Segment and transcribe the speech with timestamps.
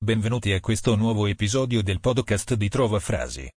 [0.00, 3.50] Benvenuti a questo nuovo episodio del podcast di Trova Frasi.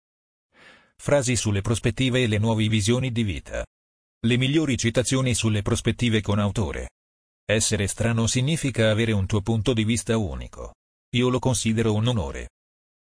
[0.96, 3.66] Frasi sulle prospettive e le nuove visioni di vita.
[4.26, 6.92] Le migliori citazioni sulle prospettive con autore.
[7.46, 10.76] Essere strano significa avere un tuo punto di vista unico.
[11.18, 12.52] Io lo considero un onore.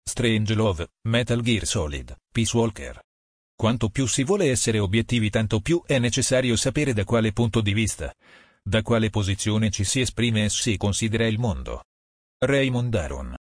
[0.02, 3.00] Strange Love, Metal Gear Solid, Peace Walker.
[3.54, 7.72] Quanto più si vuole essere obiettivi tanto più è necessario sapere da quale punto di
[7.72, 8.12] vista,
[8.60, 11.84] da quale posizione ci si esprime e si considera il mondo.
[12.40, 13.34] Raymond Aron.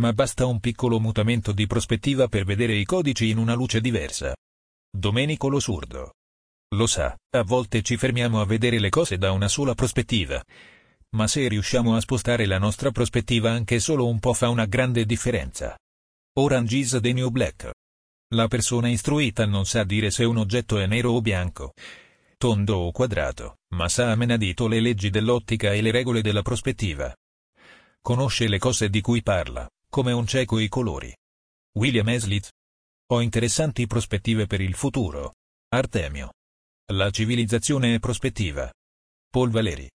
[0.00, 4.34] Ma basta un piccolo mutamento di prospettiva per vedere i codici in una luce diversa.
[4.90, 6.14] Domenico Lo Surdo.
[6.74, 10.42] Lo sa, a volte ci fermiamo a vedere le cose da una sola prospettiva.
[11.10, 15.06] Ma se riusciamo a spostare la nostra prospettiva anche solo un po' fa una grande
[15.06, 15.78] differenza.
[16.40, 17.70] Orange is the New Black.
[18.34, 21.74] La persona istruita non sa dire se un oggetto è nero o bianco,
[22.38, 27.14] tondo o quadrato, ma sa a menadito le leggi dell'ottica e le regole della prospettiva.
[28.04, 31.16] Conosce le cose di cui parla, come un cieco i colori.
[31.74, 32.50] William Hazlitt.
[33.12, 35.34] Ho interessanti prospettive per il futuro.
[35.68, 36.32] Artemio.
[36.92, 38.72] La civilizzazione è prospettiva.
[39.30, 39.88] Paul Valeri.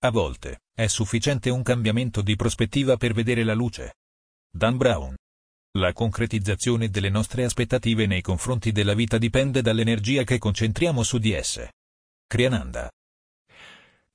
[0.00, 3.94] A volte, è sufficiente un cambiamento di prospettiva per vedere la luce.
[4.50, 5.14] Dan Brown.
[5.78, 11.30] La concretizzazione delle nostre aspettative nei confronti della vita dipende dall'energia che concentriamo su di
[11.30, 11.74] esse.
[12.26, 12.90] Kriyananda.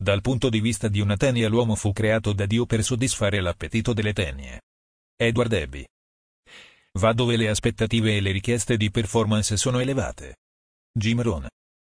[0.01, 3.93] Dal punto di vista di una tenia l'uomo fu creato da Dio per soddisfare l'appetito
[3.93, 4.61] delle tenie.
[5.15, 5.85] Edward Abbey.
[6.93, 10.37] Va dove le aspettative e le richieste di performance sono elevate.
[10.91, 11.47] Jim Rohn.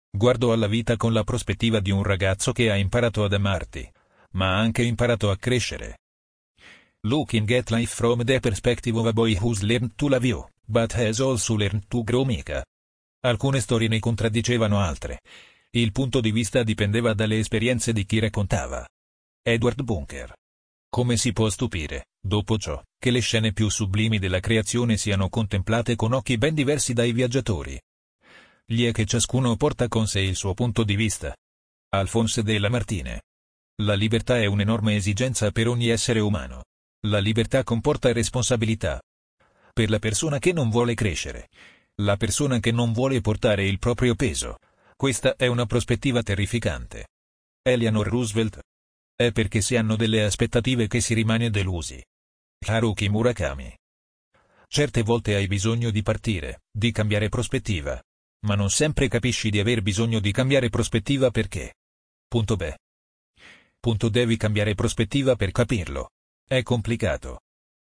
[0.10, 3.92] Guardo alla vita con la prospettiva di un ragazzo che ha imparato ad amarti,
[4.36, 5.98] ma ha anche imparato a crescere.
[7.08, 10.94] Looking at life from the perspective of a boy who's learned to love you, but
[10.94, 12.64] has also learned to grow mica.
[13.26, 15.20] Alcune storie ne contraddicevano altre.
[15.78, 18.84] Il punto di vista dipendeva dalle esperienze di chi raccontava.
[19.44, 20.34] Edward Bunker.
[20.90, 25.96] Come si può stupire, dopo ciò, che le scene più sublimi della creazione siano contemplate
[25.96, 27.80] con occhi ben diversi dai viaggiatori?
[28.66, 31.36] Gli è che ciascuno porta con sé il suo punto di vista.
[31.90, 33.22] Alphonse de Lamartine.
[33.84, 36.64] La libertà è un'enorme esigenza per ogni essere umano.
[37.06, 39.00] La libertà comporta responsabilità.
[39.74, 41.50] Per la persona che non vuole crescere.
[42.02, 44.58] La persona che non vuole portare il proprio peso.
[44.98, 47.10] Questa è una prospettiva terrificante.
[47.62, 48.64] Eleanor Roosevelt.
[49.16, 52.04] È perché si hanno delle aspettative che si rimane delusi.
[52.66, 53.78] Haruki Murakami.
[54.68, 58.02] Certe volte hai bisogno di partire, di cambiare prospettiva.
[58.48, 61.76] Ma non sempre capisci di aver bisogno di cambiare prospettiva perché.
[62.28, 62.74] Punto B.
[63.80, 66.10] Punto devi cambiare prospettiva per capirlo.
[66.44, 67.42] È complicato.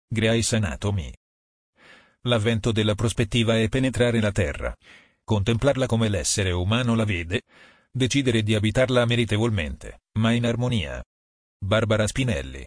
[0.08, 1.12] Grey's Anatomy.
[2.28, 4.76] L'avvento della prospettiva è penetrare la Terra,
[5.30, 7.44] contemplarla come l'essere umano la vede,
[7.92, 11.04] decidere di abitarla meritevolmente, ma in armonia.
[11.64, 12.66] Barbara Spinelli.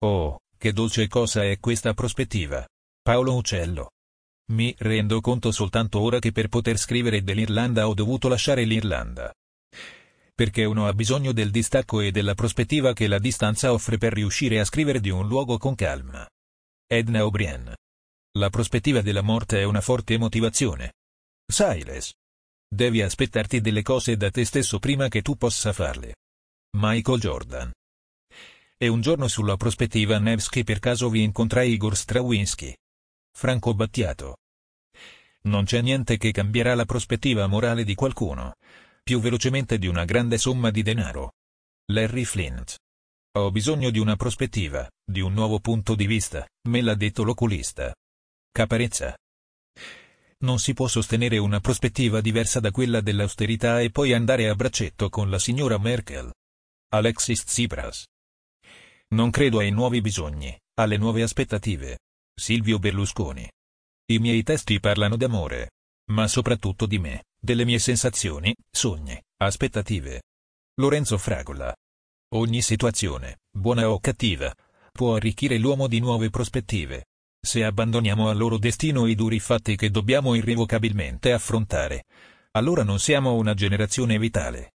[0.00, 2.62] Oh, che dolce cosa è questa prospettiva.
[3.00, 3.92] Paolo Uccello.
[4.52, 9.32] Mi rendo conto soltanto ora che per poter scrivere dell'Irlanda ho dovuto lasciare l'Irlanda
[10.36, 14.58] perché uno ha bisogno del distacco e della prospettiva che la distanza offre per riuscire
[14.58, 16.28] a scrivere di un luogo con calma.
[16.88, 17.72] Edna O'Brien.
[18.36, 20.94] La prospettiva della morte è una forte motivazione.
[21.46, 22.12] Siles.
[22.68, 26.16] Devi aspettarti delle cose da te stesso prima che tu possa farle.
[26.76, 27.70] Michael Jordan.
[28.76, 32.76] E un giorno sulla prospettiva Nevsky per caso vi incontrai Igor Strawinski.
[33.36, 34.36] Franco Battiato.
[35.42, 38.54] Non c'è niente che cambierà la prospettiva morale di qualcuno
[39.04, 41.34] più velocemente di una grande somma di denaro.
[41.92, 42.78] Larry Flint.
[43.36, 47.94] Ho bisogno di una prospettiva, di un nuovo punto di vista, me l'ha detto l'oculista.
[48.50, 49.14] Caparezza.
[50.44, 55.08] Non si può sostenere una prospettiva diversa da quella dell'austerità e poi andare a braccetto
[55.08, 56.30] con la signora Merkel.
[56.90, 58.04] Alexis Tsipras.
[59.14, 62.00] Non credo ai nuovi bisogni, alle nuove aspettative.
[62.38, 63.50] Silvio Berlusconi.
[64.12, 65.70] I miei testi parlano d'amore,
[66.10, 70.24] ma soprattutto di me, delle mie sensazioni, sogni, aspettative.
[70.74, 71.74] Lorenzo Fragola.
[72.34, 74.54] Ogni situazione, buona o cattiva,
[74.92, 77.06] può arricchire l'uomo di nuove prospettive.
[77.44, 82.04] Se abbandoniamo al loro destino i duri fatti che dobbiamo irrevocabilmente affrontare,
[82.52, 84.72] allora non siamo una generazione vitale.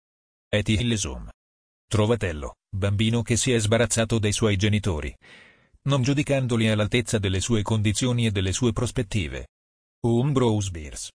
[0.47, 1.27] Eti Hillesum.
[1.87, 5.11] Trovatello, bambino che si è sbarazzato dai suoi genitori,
[5.83, 9.47] non giudicandoli all'altezza delle sue condizioni e delle sue prospettive.
[10.01, 11.09] Umbrose Beers.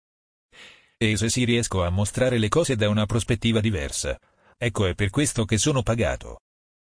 [0.97, 4.17] E se si riesco a mostrare le cose da una prospettiva diversa,
[4.57, 6.39] ecco è per questo che sono pagato.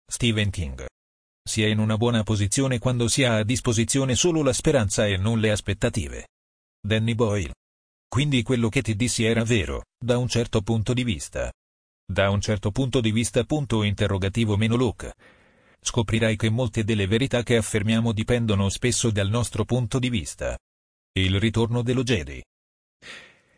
[0.09, 0.86] Stephen King.
[1.45, 5.18] Si è in una buona posizione quando si ha a disposizione solo la speranza e
[5.18, 6.30] non le aspettative.
[6.81, 7.54] Danny Boyle.
[8.07, 11.51] Quindi quello che ti dissi era vero, da un certo punto di vista.
[12.06, 15.12] Da un certo punto di vista punto interrogativo meno look.
[15.81, 20.57] scoprirai che molte delle verità che affermiamo dipendono spesso dal nostro punto di vista.
[21.12, 22.42] Il ritorno dello Jedi.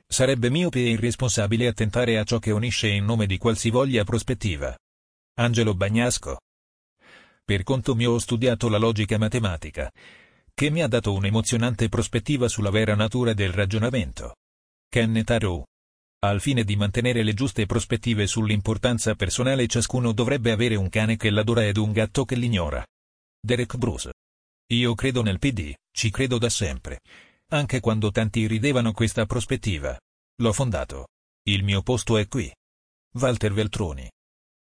[0.08, 4.76] Sarebbe miope e irresponsabile attentare a ciò che unisce in nome di qualsivoglia prospettiva.
[5.38, 6.40] Angelo Bagnasco.
[7.46, 9.92] Per conto mio ho studiato la logica matematica,
[10.52, 14.38] che mi ha dato un'emozionante prospettiva sulla vera natura del ragionamento.
[14.90, 15.64] Kenneth Arrow.
[16.26, 21.30] Al fine di mantenere le giuste prospettive sull'importanza personale ciascuno dovrebbe avere un cane che
[21.30, 22.84] l'adora ed un gatto che l'ignora.
[23.40, 24.14] Derek Bruce.
[24.74, 27.02] Io credo nel PD, ci credo da sempre.
[27.52, 29.96] Anche quando tanti ridevano questa prospettiva.
[30.42, 31.10] L'ho fondato.
[31.44, 32.52] Il mio posto è qui.
[33.20, 34.10] Walter Veltroni.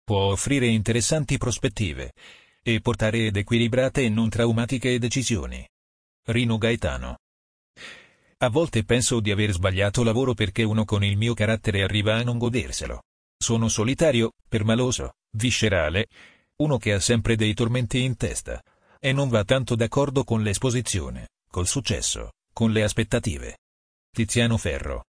[0.04, 2.12] Può offrire interessanti prospettive
[2.64, 5.68] e portare ed equilibrate e non traumatiche decisioni.
[6.26, 7.18] Rino Gaetano.
[8.38, 12.24] A volte penso di aver sbagliato lavoro perché uno con il mio carattere arriva a
[12.24, 13.04] non goderselo.
[13.38, 16.08] Sono solitario, permaloso, viscerale,
[16.58, 18.62] uno che ha sempre dei tormenti in testa,
[19.00, 23.58] e non va tanto d'accordo con l'esposizione, col successo, con le aspettative.
[24.10, 25.04] Tiziano Ferro.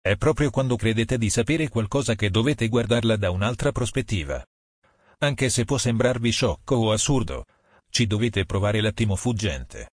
[0.00, 4.44] È proprio quando credete di sapere qualcosa che dovete guardarla da un'altra prospettiva.
[5.18, 7.44] Anche se può sembrarvi sciocco o assurdo,
[7.88, 9.90] ci dovete provare l'attimo fuggente.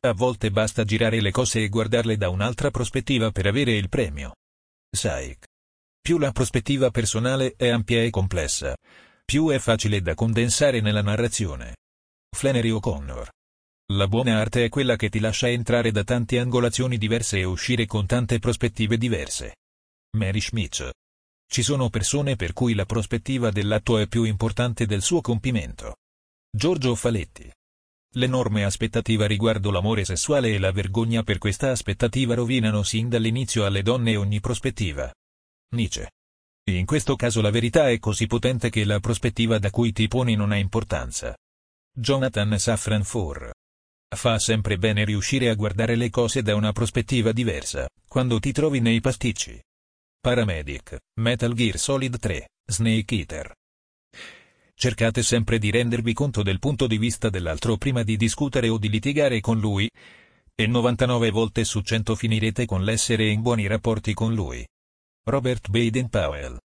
[0.00, 4.34] A volte basta girare le cose e guardarle da un'altra prospettiva per avere il premio.
[4.90, 5.46] Saik.
[6.00, 8.74] Più la prospettiva personale è ampia e complessa,
[9.24, 11.76] più è facile da condensare nella narrazione.
[12.34, 13.28] Flannery O'Connor.
[13.92, 17.84] La buona arte è quella che ti lascia entrare da tante angolazioni diverse e uscire
[17.84, 19.56] con tante prospettive diverse.
[20.16, 20.90] Mary Schmidt.
[21.50, 25.96] Ci sono persone per cui la prospettiva dell'atto è più importante del suo compimento.
[26.50, 27.50] Giorgio Faletti.
[28.12, 33.82] L'enorme aspettativa riguardo l'amore sessuale e la vergogna per questa aspettativa rovinano sin dall'inizio alle
[33.82, 35.12] donne ogni prospettiva.
[35.70, 36.10] Nietzsche.
[36.70, 40.36] In questo caso la verità è così potente che la prospettiva da cui ti poni
[40.36, 41.34] non ha importanza.
[41.90, 43.52] Jonathan Safran Foer.
[44.14, 48.80] Fa sempre bene riuscire a guardare le cose da una prospettiva diversa, quando ti trovi
[48.80, 49.58] nei pasticci.
[50.20, 53.54] Paramedic, Metal Gear Solid 3, Snake Eater.
[54.74, 58.88] Cercate sempre di rendervi conto del punto di vista dell'altro prima di discutere o di
[58.88, 59.88] litigare con lui,
[60.56, 64.66] e 99 volte su 100 finirete con l'essere in buoni rapporti con lui.
[65.24, 66.58] Robert Baden-Powell.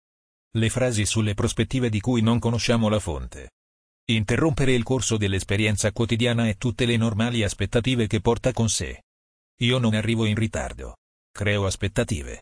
[0.55, 3.51] Le frasi sulle prospettive di cui non conosciamo la fonte.
[4.05, 9.03] Interrompere il corso dell'esperienza quotidiana e tutte le normali aspettative che porta con sé.
[9.61, 10.97] Io non arrivo in ritardo.
[11.31, 12.41] Creo aspettative.